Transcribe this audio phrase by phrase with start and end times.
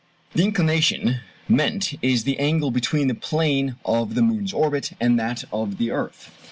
[0.33, 5.43] The "inclination" meant is the angle between the plane of the moon's orbit and that
[5.53, 6.31] of the earth.